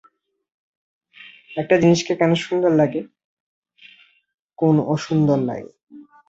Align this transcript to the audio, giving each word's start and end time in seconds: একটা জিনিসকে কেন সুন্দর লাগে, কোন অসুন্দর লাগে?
একটা 1.51 1.75
জিনিসকে 1.81 2.13
কেন 2.15 2.31
সুন্দর 2.43 2.71
লাগে, 2.81 3.01
কোন 4.59 4.75
অসুন্দর 4.93 5.39
লাগে? 5.49 5.69